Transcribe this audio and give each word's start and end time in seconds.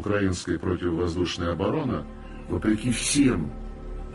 Украинская 0.00 0.58
противовоздушная 0.58 1.52
оборона, 1.52 2.06
вопреки 2.48 2.90
всем 2.90 3.52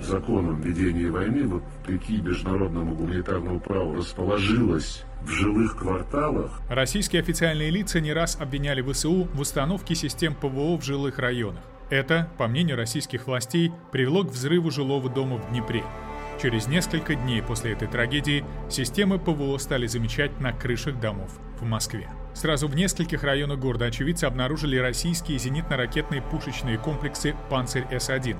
законам 0.01 0.60
ведения 0.60 1.12
войны, 1.12 1.47
вопреки 1.47 2.19
международному 2.21 2.96
гуманитарному 2.96 3.60
праву, 3.60 3.94
расположилась 3.96 5.03
в 5.21 5.29
жилых 5.29 5.78
кварталах. 5.78 6.60
Российские 6.69 7.21
официальные 7.21 7.69
лица 7.69 7.99
не 7.99 8.13
раз 8.13 8.35
обвиняли 8.42 8.81
ВСУ 8.81 9.28
в 9.31 9.40
установке 9.40 9.94
систем 9.94 10.33
ПВО 10.33 10.76
в 10.76 10.83
жилых 10.83 11.19
районах. 11.19 11.62
Это, 11.92 12.31
по 12.40 12.47
мнению 12.47 12.78
российских 12.78 13.28
властей, 13.28 13.72
привело 13.92 14.24
к 14.24 14.31
взрыву 14.31 14.72
жилого 14.72 15.08
дома 15.08 15.38
в 15.38 15.52
Днепре. 15.52 15.83
Через 16.41 16.66
несколько 16.66 17.13
дней 17.13 17.44
после 17.44 17.73
этой 17.73 17.88
трагедии 17.88 18.44
системы 18.72 19.20
ПВО 19.20 19.55
стали 19.59 19.86
замечать 19.86 20.40
на 20.40 20.52
крышах 20.52 20.99
домов 20.99 21.40
в 21.66 21.68
Москве. 21.68 22.08
Сразу 22.34 22.68
в 22.68 22.76
нескольких 22.76 23.23
районах 23.23 23.60
города 23.60 23.86
очевидцы 23.86 24.26
обнаружили 24.26 24.78
российские 24.78 25.38
зенитно-ракетные 25.38 26.22
пушечные 26.22 26.78
комплексы 26.78 27.36
«Панцирь 27.50 27.86
С-1». 27.90 28.38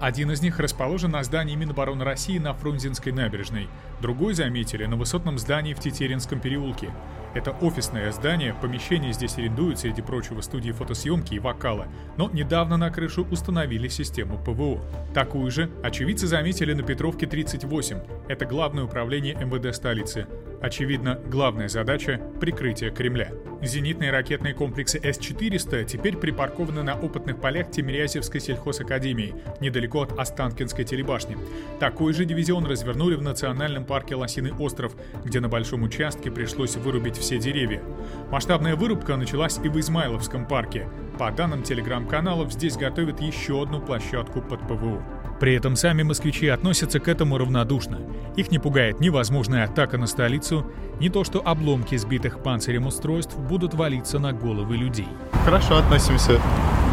Один 0.00 0.32
из 0.32 0.42
них 0.42 0.58
расположен 0.58 1.12
на 1.12 1.22
здании 1.22 1.54
Минобороны 1.54 2.04
России 2.04 2.38
на 2.38 2.52
Фрунзенской 2.52 3.12
набережной. 3.12 3.68
Другой 4.02 4.34
заметили 4.34 4.84
на 4.86 4.96
высотном 4.96 5.38
здании 5.38 5.72
в 5.72 5.78
Тетеринском 5.78 6.40
переулке. 6.40 6.90
Это 7.34 7.50
офисное 7.50 8.12
здание, 8.12 8.54
помещение 8.54 9.12
здесь 9.12 9.38
арендуют, 9.38 9.80
среди 9.80 10.02
прочего, 10.02 10.40
студии 10.40 10.70
фотосъемки 10.70 11.34
и 11.34 11.40
вокала, 11.40 11.88
но 12.16 12.30
недавно 12.32 12.76
на 12.76 12.90
крышу 12.90 13.26
установили 13.28 13.88
систему 13.88 14.38
ПВО. 14.38 14.80
Такую 15.12 15.50
же 15.50 15.68
очевидцы 15.82 16.28
заметили 16.28 16.72
на 16.74 16.84
Петровке 16.84 17.26
38, 17.26 17.98
это 18.28 18.46
главное 18.46 18.84
управление 18.84 19.34
МВД 19.34 19.74
столицы. 19.74 20.28
Очевидно, 20.62 21.20
главная 21.26 21.68
задача— 21.68 22.20
прикрытие 22.40 22.90
Кремля. 22.90 23.32
Зенитные 23.62 24.10
ракетные 24.10 24.54
комплексы 24.54 24.98
С-400 24.98 25.84
теперь 25.84 26.16
припаркованы 26.16 26.82
на 26.82 26.98
опытных 26.98 27.40
полях 27.40 27.70
Тимирязевской 27.70 28.40
сельхозакадемии, 28.40 29.34
недалеко 29.60 30.02
от 30.02 30.18
Останкинской 30.18 30.84
телебашни. 30.84 31.36
Такой 31.80 32.12
же 32.12 32.24
дивизион 32.24 32.66
развернули 32.66 33.14
в 33.14 33.22
национальном 33.22 33.84
парке 33.84 34.14
Лосиный 34.14 34.52
остров, 34.52 34.94
где 35.24 35.40
на 35.40 35.48
большом 35.48 35.82
участке 35.82 36.30
пришлось 36.30 36.76
вырубить 36.76 37.18
все 37.24 37.38
деревья. 37.38 37.82
Масштабная 38.30 38.76
вырубка 38.76 39.16
началась 39.16 39.58
и 39.62 39.68
в 39.68 39.80
Измайловском 39.80 40.46
парке. 40.46 40.90
По 41.18 41.30
данным 41.30 41.62
телеграм-каналов, 41.62 42.52
здесь 42.52 42.76
готовят 42.76 43.22
еще 43.22 43.62
одну 43.62 43.80
площадку 43.80 44.42
под 44.42 44.60
ПВО. 44.68 45.02
При 45.44 45.56
этом 45.56 45.76
сами 45.76 46.02
москвичи 46.02 46.48
относятся 46.48 47.00
к 47.00 47.06
этому 47.06 47.36
равнодушно. 47.36 47.98
Их 48.34 48.50
не 48.50 48.58
пугает 48.58 49.00
ни 49.00 49.10
возможная 49.10 49.64
атака 49.64 49.98
на 49.98 50.06
столицу, 50.06 50.64
ни 51.00 51.10
то, 51.10 51.22
что 51.22 51.42
обломки 51.46 51.94
сбитых 51.96 52.42
панцирем 52.42 52.86
устройств 52.86 53.36
будут 53.36 53.74
валиться 53.74 54.18
на 54.18 54.32
головы 54.32 54.78
людей. 54.78 55.06
Хорошо 55.44 55.76
относимся. 55.76 56.40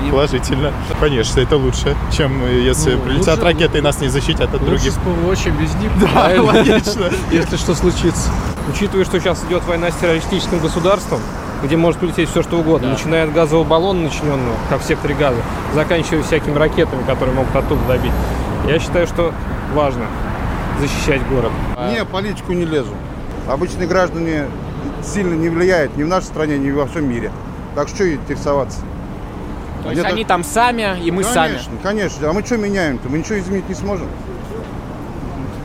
Положительно. 0.10 0.74
Конечно, 1.00 1.40
это 1.40 1.56
лучше, 1.56 1.96
чем 2.12 2.46
если 2.46 2.96
ну, 2.96 3.02
прилетят 3.04 3.38
лучше, 3.38 3.42
ракеты 3.42 3.78
и 3.78 3.82
нас 3.82 4.02
не 4.02 4.10
защитят 4.10 4.54
от 4.54 4.66
других. 4.66 4.96
ПВО, 4.96 5.34
чем 5.34 5.58
без 5.58 5.74
них. 5.76 5.90
Да, 6.02 6.42
логично. 6.42 7.10
Если 7.32 7.56
что 7.56 7.74
случится. 7.74 8.32
Учитывая, 8.70 9.06
что 9.06 9.18
сейчас 9.22 9.46
идет 9.46 9.64
война 9.64 9.92
с 9.92 9.96
террористическим 9.96 10.60
государством, 10.60 11.22
где 11.64 11.78
может 11.78 12.00
полететь 12.00 12.30
все 12.30 12.42
что 12.42 12.60
угодно, 12.60 12.88
да. 12.88 12.94
начиная 12.94 13.26
от 13.26 13.34
газового 13.34 13.64
баллона, 13.64 14.02
начиненного, 14.04 14.56
как 14.70 14.82
в 14.82 14.84
секторе 14.84 15.16
газа, 15.16 15.38
заканчивая 15.74 16.24
всякими 16.24 16.58
ракетами, 16.58 17.04
которые 17.04 17.36
могут 17.36 17.56
оттуда 17.56 17.82
добить. 17.88 18.14
Я 18.68 18.80
считаю, 18.80 19.08
что 19.08 19.34
важно 19.74 20.06
защищать 20.80 21.22
город. 21.28 21.52
Не, 21.92 22.04
политику 22.06 22.54
не 22.54 22.66
лезу. 22.66 22.94
Обычные 23.48 23.88
граждане 23.88 24.48
сильно 25.04 25.34
не 25.34 25.50
влияют 25.50 25.98
ни 25.98 26.04
в 26.04 26.08
нашей 26.08 26.26
стране, 26.26 26.58
ни 26.58 26.72
во 26.72 26.86
всем 26.88 27.10
мире. 27.10 27.32
Так 27.76 27.88
что 27.88 28.12
интересоваться? 28.12 28.80
То 29.84 29.92
есть 29.92 30.04
они 30.04 30.26
там 30.26 30.44
сами, 30.44 31.00
и 31.02 31.10
мы 31.10 31.24
конечно, 31.24 31.34
сами. 31.34 31.52
Конечно, 31.54 31.74
конечно. 31.82 32.30
А 32.30 32.34
мы 32.34 32.44
что 32.44 32.58
меняем-то? 32.58 33.10
Мы 33.10 33.20
ничего 33.20 33.40
изменить 33.40 33.68
не 33.68 33.76
сможем. 33.76 34.08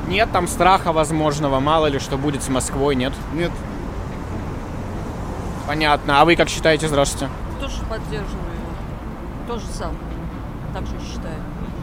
Нет 0.08 0.28
там 0.32 0.46
страха 0.46 0.92
возможного, 0.92 1.60
мало 1.60 1.86
ли 1.86 1.98
что 1.98 2.16
будет 2.16 2.42
с 2.42 2.48
Москвой, 2.48 2.94
нет? 2.94 3.12
Нет. 3.34 3.50
Понятно. 5.66 6.20
А 6.20 6.24
вы 6.24 6.36
как 6.36 6.48
считаете? 6.48 6.86
Здравствуйте. 6.86 7.28
Тоже 7.60 7.82
поддерживаю. 7.90 8.56
Тоже 9.48 9.66
сам. 9.66 9.96
Так 10.72 10.86
же 10.86 10.94
считаю. 11.04 11.34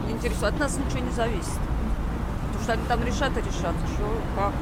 Интересует. 0.08 0.54
От 0.54 0.60
нас 0.60 0.78
ничего 0.78 1.06
не 1.06 1.12
зависит. 1.12 1.60
Потому 2.46 2.62
что 2.62 2.72
они 2.72 2.82
там 2.88 3.04
решат 3.04 3.32
и 3.36 3.40
решат. 3.40 3.74
Что, 3.94 4.06
как. 4.36 4.52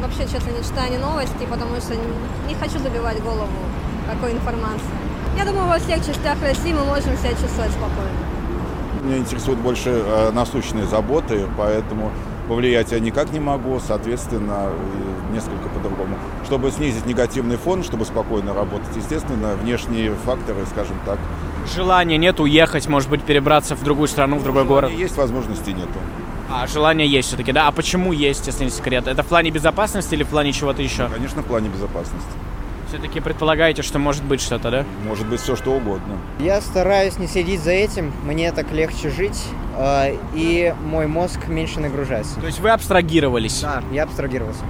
Вообще, 0.00 0.22
честно, 0.24 0.50
не 0.50 0.62
читаю 0.62 0.92
ни 0.92 0.96
новости, 0.96 1.46
потому 1.48 1.76
что 1.76 1.94
не, 1.94 2.54
хочу 2.54 2.78
забивать 2.78 3.22
голову 3.22 3.48
такой 4.06 4.32
информацией. 4.32 4.90
Я 5.36 5.44
думаю, 5.44 5.68
во 5.68 5.78
всех 5.78 6.04
частях 6.04 6.36
России 6.42 6.72
мы 6.72 6.84
можем 6.84 7.16
себя 7.16 7.30
чувствовать 7.30 7.70
спокойно. 7.70 8.10
Меня 9.02 9.18
интересуют 9.18 9.60
больше 9.60 9.90
э, 9.90 10.30
насущные 10.32 10.86
заботы, 10.86 11.46
поэтому 11.56 12.10
повлиять 12.48 12.92
я 12.92 13.00
никак 13.00 13.32
не 13.32 13.40
могу, 13.40 13.80
соответственно, 13.80 14.70
несколько 15.32 15.68
по-другому. 15.68 16.16
Чтобы 16.44 16.70
снизить 16.70 17.06
негативный 17.06 17.56
фон, 17.56 17.82
чтобы 17.82 18.04
спокойно 18.04 18.54
работать, 18.54 18.94
естественно, 18.96 19.54
внешние 19.62 20.14
факторы, 20.24 20.64
скажем 20.70 20.96
так. 21.04 21.18
Желания 21.74 22.16
нет 22.16 22.40
уехать, 22.40 22.88
может 22.88 23.10
быть, 23.10 23.22
перебраться 23.22 23.74
в 23.74 23.82
другую 23.82 24.08
страну, 24.08 24.38
в 24.38 24.42
другой 24.44 24.64
Желания 24.64 24.88
город? 24.88 24.90
Есть, 24.92 25.16
возможности 25.16 25.70
нету. 25.70 25.98
А, 26.50 26.66
желание 26.68 27.08
есть 27.08 27.28
все-таки, 27.28 27.52
да? 27.52 27.66
А 27.66 27.72
почему 27.72 28.12
есть, 28.12 28.46
если 28.46 28.64
не 28.64 28.70
секрет? 28.70 29.08
Это 29.08 29.22
в 29.22 29.26
плане 29.26 29.50
безопасности 29.50 30.14
или 30.14 30.22
в 30.22 30.28
плане 30.28 30.52
чего-то 30.52 30.80
еще? 30.80 31.08
Конечно, 31.08 31.42
в 31.42 31.46
плане 31.46 31.68
безопасности. 31.68 32.30
Все-таки 32.88 33.18
предполагаете, 33.18 33.82
что 33.82 33.98
может 33.98 34.22
быть 34.22 34.40
что-то, 34.40 34.70
да? 34.70 34.84
Может 35.04 35.26
быть 35.26 35.40
все 35.40 35.56
что 35.56 35.72
угодно. 35.72 36.18
Я 36.38 36.60
стараюсь 36.60 37.18
не 37.18 37.26
следить 37.26 37.60
за 37.60 37.72
этим, 37.72 38.12
мне 38.24 38.52
так 38.52 38.70
легче 38.70 39.10
жить, 39.10 39.42
и 40.34 40.74
мой 40.84 41.06
мозг 41.06 41.48
меньше 41.48 41.80
нагружается. 41.80 42.40
То 42.40 42.46
есть 42.46 42.60
вы 42.60 42.70
абстрагировались? 42.70 43.60
Да, 43.62 43.82
я 43.92 44.04
абстрагировался. 44.04 44.62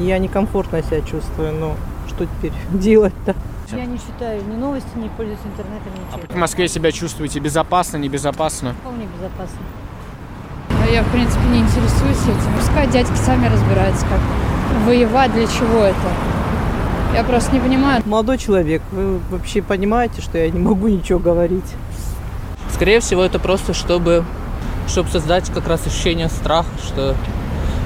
Я 0.00 0.18
некомфортно 0.18 0.82
себя 0.82 1.00
чувствую, 1.02 1.54
но 1.54 1.76
что 2.08 2.26
теперь 2.26 2.52
делать-то? 2.72 3.34
Я 3.70 3.84
не 3.84 3.98
читаю 3.98 4.42
ни 4.44 4.56
новости, 4.56 4.88
не 4.96 5.08
пользуюсь 5.10 5.40
интернетом, 5.44 5.92
ничего. 5.92 6.26
А 6.30 6.32
в 6.32 6.36
Москве 6.36 6.68
себя 6.68 6.90
чувствуете 6.90 7.38
безопасно, 7.38 7.98
небезопасно? 7.98 8.74
Вполне 8.80 9.06
безопасно. 9.06 9.58
А 10.82 10.90
я, 10.90 11.02
в 11.02 11.08
принципе, 11.12 11.44
не 11.48 11.58
интересуюсь 11.58 12.22
этим. 12.22 12.58
Пускай 12.58 12.86
дядьки 12.86 13.16
сами 13.16 13.46
разбираются, 13.46 14.06
как 14.06 14.20
воевать, 14.86 15.32
для 15.34 15.46
чего 15.46 15.80
это. 15.80 15.96
Я 17.14 17.24
просто 17.24 17.52
не 17.52 17.60
понимаю. 17.60 18.02
Молодой 18.06 18.38
человек, 18.38 18.82
вы 18.90 19.18
вообще 19.30 19.60
понимаете, 19.60 20.22
что 20.22 20.38
я 20.38 20.50
не 20.50 20.58
могу 20.58 20.88
ничего 20.88 21.18
говорить? 21.18 21.64
Скорее 22.72 23.00
всего, 23.00 23.22
это 23.22 23.38
просто 23.38 23.74
чтобы, 23.74 24.24
чтобы 24.88 25.08
создать 25.10 25.50
как 25.50 25.66
раз 25.68 25.86
ощущение 25.86 26.28
страха, 26.28 26.68
что, 26.84 27.14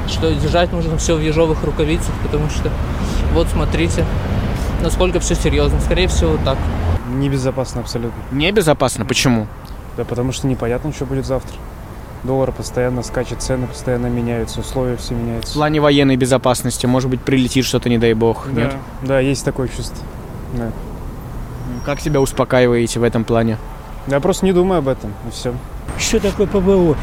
что 0.09 0.33
держать 0.35 0.73
нужно 0.73 0.97
все 0.99 1.17
в 1.17 1.21
ежовых 1.21 1.63
рукавицах, 1.65 2.15
потому 2.23 2.49
что 2.49 2.71
вот 3.35 3.49
смотрите, 3.49 4.05
насколько 4.83 5.21
все 5.21 5.35
серьезно. 5.35 5.81
Скорее 5.81 6.09
всего, 6.09 6.39
так. 6.45 6.59
Небезопасно 7.09 7.81
абсолютно. 7.81 8.21
Небезопасно? 8.31 9.05
Почему? 9.05 9.47
Да 9.97 10.05
потому 10.05 10.33
что 10.33 10.47
непонятно, 10.47 10.93
что 10.93 11.05
будет 11.05 11.27
завтра. 11.27 11.57
Доллар 12.25 12.53
постоянно 12.53 13.03
скачет, 13.03 13.43
цены 13.43 13.67
постоянно 13.67 14.07
меняются, 14.07 14.61
условия 14.61 14.97
все 14.97 15.15
меняются. 15.15 15.53
В 15.53 15.55
плане 15.55 15.81
военной 15.81 16.17
безопасности, 16.17 16.87
может 16.87 17.11
быть, 17.11 17.21
прилетит 17.21 17.65
что-то, 17.65 17.89
не 17.89 17.99
дай 17.99 18.15
бог, 18.15 18.47
да, 18.53 18.61
нет? 18.61 18.77
Да, 19.03 19.19
есть 19.19 19.45
такое 19.45 19.67
чувство. 19.67 19.99
Да. 20.55 20.71
Как 21.85 22.01
себя 22.01 22.21
успокаиваете 22.21 23.01
в 23.01 23.03
этом 23.03 23.25
плане? 23.25 23.59
Я 24.07 24.21
просто 24.21 24.45
не 24.45 24.53
думаю 24.53 24.79
об 24.79 24.89
этом, 24.89 25.13
и 25.27 25.33
все. 25.33 25.53
Что 26.03 26.19
такое 26.21 26.47
ПВО? 26.49 26.97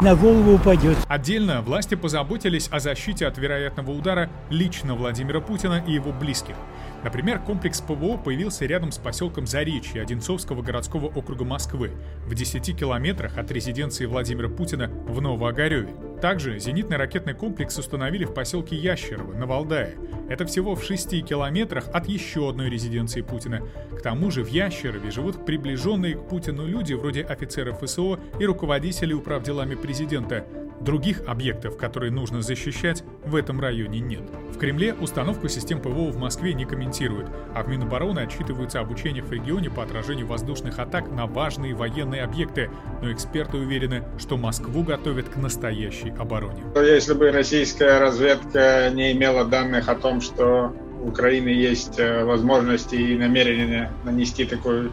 на 0.00 0.16
голову 0.16 0.54
упадет. 0.54 0.96
Отдельно 1.08 1.60
власти 1.60 1.94
позаботились 1.94 2.68
о 2.70 2.80
защите 2.80 3.26
от 3.26 3.36
вероятного 3.36 3.90
удара 3.90 4.30
лично 4.48 4.94
Владимира 4.94 5.40
Путина 5.40 5.84
и 5.86 5.92
его 5.92 6.10
близких. 6.10 6.56
Например, 7.02 7.38
комплекс 7.38 7.80
ПВО 7.80 8.18
появился 8.18 8.66
рядом 8.66 8.92
с 8.92 8.98
поселком 8.98 9.46
Заречье 9.46 10.02
Одинцовского 10.02 10.62
городского 10.62 11.06
округа 11.06 11.44
Москвы, 11.44 11.92
в 12.26 12.34
10 12.34 12.78
километрах 12.78 13.38
от 13.38 13.50
резиденции 13.50 14.04
Владимира 14.04 14.48
Путина 14.48 14.88
в 14.88 15.20
Новоогареве. 15.20 15.88
Также 16.20 16.58
зенитный 16.58 16.98
ракетный 16.98 17.32
комплекс 17.32 17.78
установили 17.78 18.26
в 18.26 18.34
поселке 18.34 18.76
Ящерово 18.76 19.32
на 19.32 19.46
Валдае. 19.46 19.96
Это 20.28 20.44
всего 20.44 20.74
в 20.74 20.84
6 20.84 21.24
километрах 21.24 21.88
от 21.94 22.06
еще 22.06 22.50
одной 22.50 22.68
резиденции 22.68 23.22
Путина. 23.22 23.62
К 23.96 24.02
тому 24.02 24.30
же 24.30 24.44
в 24.44 24.48
Ящерове 24.48 25.10
живут 25.10 25.46
приближенные 25.46 26.16
к 26.16 26.28
Путину 26.28 26.66
люди 26.66 26.92
вроде 26.92 27.22
офицеров 27.22 27.80
ФСО 27.80 28.20
и 28.38 28.44
руководителей 28.44 29.14
управделами 29.14 29.74
президента. 29.74 30.44
Других 30.80 31.22
объектов, 31.26 31.76
которые 31.76 32.10
нужно 32.10 32.40
защищать, 32.40 33.04
в 33.24 33.36
этом 33.36 33.60
районе 33.60 34.00
нет. 34.00 34.22
В 34.54 34.58
Кремле 34.58 34.94
установку 34.94 35.48
систем 35.48 35.80
ПВО 35.80 36.10
в 36.10 36.16
Москве 36.16 36.54
не 36.54 36.64
комментируют, 36.64 37.28
а 37.54 37.62
в 37.62 37.68
Минобороны 37.68 38.20
отчитываются 38.20 38.80
об 38.80 38.90
учениях 38.90 39.26
в 39.26 39.32
регионе 39.32 39.68
по 39.68 39.82
отражению 39.82 40.26
воздушных 40.26 40.78
атак 40.78 41.10
на 41.10 41.26
важные 41.26 41.74
военные 41.74 42.22
объекты, 42.22 42.70
но 43.02 43.12
эксперты 43.12 43.58
уверены, 43.58 44.04
что 44.18 44.38
Москву 44.38 44.82
готовят 44.82 45.28
к 45.28 45.36
настоящей 45.36 46.10
обороне. 46.18 46.62
Если 46.74 47.12
бы 47.12 47.30
российская 47.30 47.98
разведка 47.98 48.90
не 48.94 49.12
имела 49.12 49.44
данных 49.44 49.88
о 49.88 49.94
том, 49.94 50.22
что 50.22 50.74
у 51.02 51.08
Украины 51.08 51.48
есть 51.48 51.98
э, 51.98 52.24
возможности 52.24 52.94
и 52.94 53.16
намерение 53.16 53.90
нанести 54.04 54.44
такой 54.44 54.92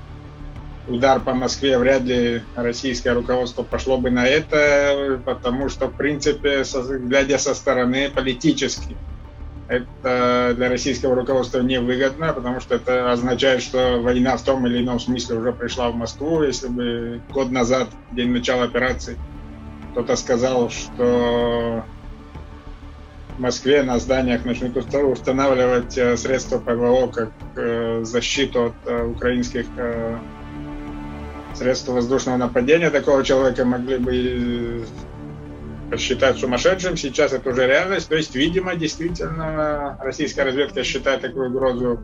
удар 0.88 1.20
по 1.20 1.34
Москве, 1.34 1.78
вряд 1.78 2.04
ли 2.04 2.42
российское 2.56 3.14
руководство 3.14 3.64
пошло 3.64 3.98
бы 3.98 4.10
на 4.10 4.26
это, 4.28 5.20
потому 5.26 5.70
что, 5.70 5.88
в 5.88 5.94
принципе, 5.94 6.64
глядя 7.00 7.38
со 7.38 7.54
стороны 7.54 8.10
политически, 8.10 8.96
это 9.68 10.54
для 10.56 10.70
российского 10.70 11.14
руководства 11.16 11.60
невыгодно, 11.60 12.32
потому 12.32 12.62
что 12.62 12.76
это 12.76 13.12
означает, 13.12 13.62
что 13.62 14.00
война 14.02 14.38
в 14.38 14.42
том 14.42 14.66
или 14.66 14.82
ином 14.82 15.00
смысле 15.00 15.38
уже 15.38 15.52
пришла 15.52 15.90
в 15.90 15.96
Москву. 15.96 16.42
Если 16.44 16.68
бы 16.68 17.22
год 17.32 17.52
назад, 17.52 17.90
день 18.12 18.32
начала 18.32 18.64
операции, 18.64 19.18
кто-то 19.92 20.16
сказал, 20.16 20.70
что 20.70 21.84
в 23.38 23.40
Москве 23.42 23.84
на 23.84 24.00
зданиях 24.00 24.46
начнут 24.46 24.76
устанавливать 24.78 25.98
э, 25.98 26.18
средства 26.18 26.60
ПВО 26.60 27.08
как 27.08 27.32
э, 27.56 28.02
защиту 28.04 28.68
от 28.68 28.74
э, 28.86 29.04
украинских 29.06 29.66
средств 31.58 31.88
воздушного 31.90 32.38
нападения, 32.38 32.90
такого 32.90 33.24
человека 33.24 33.66
могли 33.66 33.98
бы 33.98 34.86
посчитать 35.90 36.38
сумасшедшим. 36.38 36.98
Сейчас 36.98 37.34
это 37.34 37.50
уже 37.50 37.68
реальность. 37.68 38.10
То 38.10 38.16
есть, 38.16 38.36
видимо, 38.36 38.76
действительно, 38.76 39.98
российская 40.02 40.44
разведка 40.44 40.84
считает 40.84 41.22
такую 41.22 41.50
угрозу 41.50 42.04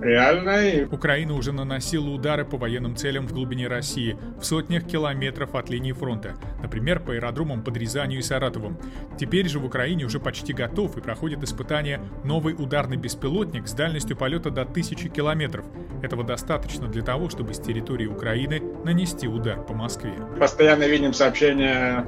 реальной. 0.00 0.84
Украина 0.84 1.34
уже 1.34 1.52
наносила 1.52 2.10
удары 2.10 2.44
по 2.44 2.56
военным 2.56 2.96
целям 2.96 3.26
в 3.26 3.32
глубине 3.32 3.68
России, 3.68 4.16
в 4.40 4.44
сотнях 4.44 4.84
километров 4.84 5.54
от 5.54 5.70
линии 5.70 5.92
фронта, 5.92 6.34
например, 6.62 7.00
по 7.00 7.12
аэродромам 7.12 7.62
под 7.62 7.76
Рязанью 7.76 8.20
и 8.20 8.22
Саратовым. 8.22 8.78
Теперь 9.18 9.48
же 9.48 9.58
в 9.58 9.64
Украине 9.64 10.04
уже 10.04 10.20
почти 10.20 10.52
готов 10.52 10.96
и 10.96 11.00
проходит 11.00 11.42
испытание 11.42 12.00
новый 12.24 12.54
ударный 12.54 12.96
беспилотник 12.96 13.68
с 13.68 13.72
дальностью 13.72 14.16
полета 14.16 14.50
до 14.50 14.62
1000 14.62 15.08
километров. 15.08 15.64
Этого 16.02 16.24
достаточно 16.24 16.88
для 16.88 17.02
того, 17.02 17.28
чтобы 17.28 17.54
с 17.54 17.58
территории 17.60 18.06
Украины 18.06 18.62
нанести 18.84 19.28
удар 19.28 19.62
по 19.62 19.74
Москве. 19.74 20.12
Постоянно 20.38 20.84
видим 20.84 21.12
сообщения 21.12 22.06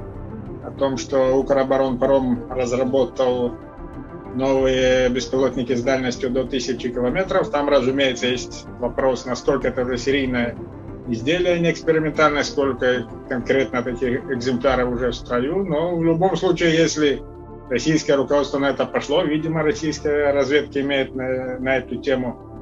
о 0.63 0.71
том, 0.71 0.97
что 0.97 1.35
Укроборонпром 1.37 2.51
разработал 2.51 3.53
новые 4.33 5.09
беспилотники 5.09 5.73
с 5.73 5.83
дальностью 5.83 6.29
до 6.29 6.41
1000 6.41 6.89
километров. 6.89 7.49
Там, 7.49 7.69
разумеется, 7.69 8.27
есть 8.27 8.65
вопрос, 8.79 9.25
насколько 9.25 9.67
это 9.67 9.81
уже 9.83 9.97
серийное 9.97 10.55
изделие, 11.07 11.59
не 11.59 11.71
экспериментальное, 11.71 12.43
сколько 12.43 13.07
конкретно 13.29 13.83
таких 13.83 14.29
экземпляров 14.31 14.93
уже 14.93 15.11
в 15.11 15.15
строю. 15.15 15.63
Но 15.63 15.95
в 15.95 16.03
любом 16.03 16.35
случае, 16.35 16.75
если 16.75 17.21
российское 17.69 18.15
руководство 18.15 18.59
на 18.59 18.69
это 18.69 18.85
пошло, 18.85 19.23
видимо, 19.23 19.63
российская 19.63 20.31
разведка 20.31 20.81
имеет 20.81 21.15
на, 21.15 21.59
на 21.59 21.77
эту 21.77 21.97
тему 21.97 22.52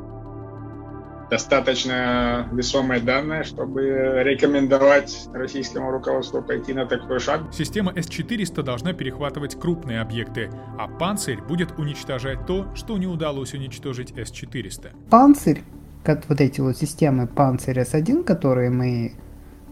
достаточно 1.32 2.50
весомые 2.52 3.00
данные, 3.00 3.44
чтобы 3.46 4.22
рекомендовать 4.22 5.30
российскому 5.32 5.90
руководству 5.90 6.42
пойти 6.42 6.74
на 6.74 6.86
такой 6.86 7.22
шаг. 7.22 7.44
Система 7.54 7.94
С-400 7.96 8.62
должна 8.64 8.92
перехватывать 8.92 9.58
крупные 9.58 10.02
объекты, 10.02 10.50
а 10.78 10.90
«Панцирь» 10.90 11.42
будет 11.42 11.80
уничтожать 11.80 12.46
то, 12.46 12.68
что 12.76 12.98
не 12.98 13.08
удалось 13.08 13.54
уничтожить 13.54 14.12
С-400. 14.12 14.90
«Панцирь», 15.10 15.64
как 16.04 16.28
вот 16.28 16.42
эти 16.42 16.60
вот 16.60 16.78
системы 16.78 17.28
«Панцирь 17.28 17.80
С-1», 17.80 18.26
которые 18.26 18.70
мы 18.70 19.14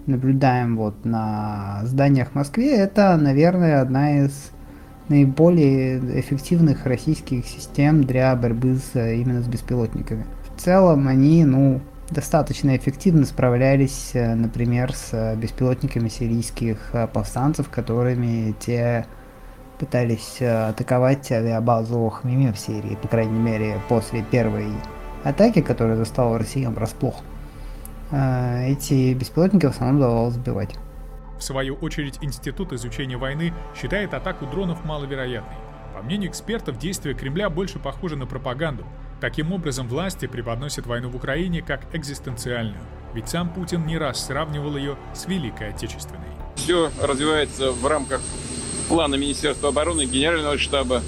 наблюдаем 0.06 0.78
вот 0.78 1.04
на 1.04 1.82
зданиях 1.84 2.30
в 2.30 2.36
Москве, 2.36 2.78
это, 2.78 3.18
наверное, 3.18 3.82
одна 3.82 4.24
из 4.24 4.52
наиболее 5.10 6.00
эффективных 6.22 6.86
российских 6.86 7.46
систем 7.46 8.06
для 8.06 8.34
борьбы 8.38 8.76
с, 8.76 8.98
именно 8.98 9.42
с 9.42 9.48
беспилотниками 9.48 10.26
в 10.60 10.62
целом 10.62 11.08
они, 11.08 11.46
ну, 11.46 11.80
достаточно 12.10 12.76
эффективно 12.76 13.26
справлялись, 13.26 14.12
э, 14.12 14.36
например, 14.36 14.94
с 14.94 15.14
э, 15.14 15.38
беспилотниками 15.38 16.10
сирийских 16.10 16.78
э, 16.92 17.08
повстанцев, 17.08 17.70
которыми 17.70 18.54
те 18.60 19.06
пытались 19.80 20.42
атаковать 20.42 21.32
авиабазу 21.32 22.10
Хмиме 22.10 22.52
в 22.52 22.60
Сирии, 22.60 22.98
по 23.02 23.08
крайней 23.08 23.40
мере, 23.40 23.80
после 23.88 24.22
первой 24.22 24.68
атаки, 25.24 25.62
которая 25.62 25.96
застала 25.96 26.38
россиян 26.38 26.74
врасплох. 26.74 27.24
Эти 28.12 29.14
беспилотники 29.14 29.68
в 29.68 29.70
основном 29.70 29.98
удавалось 30.00 30.34
сбивать. 30.34 30.76
В 31.38 31.44
свою 31.44 31.76
очередь, 31.76 32.18
Институт 32.22 32.74
изучения 32.74 33.16
войны 33.16 33.54
считает 33.74 34.14
атаку 34.14 34.46
дронов 34.48 34.84
маловероятной. 34.84 35.56
По 35.96 36.04
мнению 36.04 36.30
экспертов, 36.30 36.78
действия 36.78 37.14
Кремля 37.14 37.50
больше 37.50 37.80
похожи 37.80 38.18
на 38.18 38.26
пропаганду– 38.26 38.84
Таким 39.22 39.52
образом, 39.52 39.88
власти 39.88 40.28
преподносят 40.28 40.88
войну 40.88 41.10
в 41.10 41.16
Украине 41.16 41.62
как 41.62 41.82
экзистенциальную, 41.94 42.82
ведь 43.14 43.28
сам 43.28 43.54
Путин 43.54 43.86
не 43.86 43.98
раз 43.98 44.26
сравнивал 44.26 44.78
ее 44.78 44.98
с 45.14 45.26
Великой 45.26 45.70
Отечественной. 45.70 46.24
Все 46.56 46.90
развивается 47.02 47.72
в 47.72 47.86
рамках 47.86 48.22
плана 48.88 49.16
Министерства 49.16 49.70
обороны 49.70 50.06
Генерального 50.06 50.58
штаба. 50.58 51.02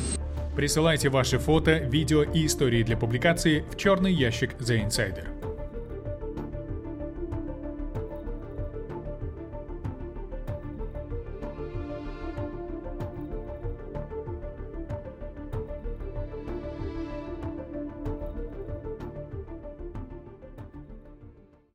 Присылайте 0.55 1.09
ваши 1.09 1.39
фото, 1.39 1.77
видео 1.77 2.23
и 2.23 2.45
истории 2.45 2.83
для 2.83 2.97
публикации 2.97 3.63
в 3.71 3.77
черный 3.77 4.13
ящик 4.13 4.55
The 4.59 4.85
Insider. 4.85 5.40